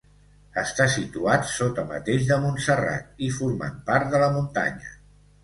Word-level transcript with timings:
Està 0.59 0.87
situat 0.93 1.45
sota 1.49 1.83
mateix 1.91 2.25
de 2.31 2.39
Montserrat 2.47 3.23
i 3.29 3.31
formant 3.37 3.79
part 3.93 4.11
de 4.17 4.25
la 4.27 4.33
muntanya. 4.41 4.99